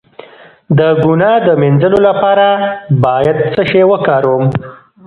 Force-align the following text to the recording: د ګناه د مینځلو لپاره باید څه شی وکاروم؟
د 0.77 0.79
ګناه 1.03 1.37
د 1.47 1.49
مینځلو 1.61 1.99
لپاره 2.09 2.47
باید 3.05 3.37
څه 3.53 3.61
شی 3.69 3.81
وکاروم؟ 3.91 4.45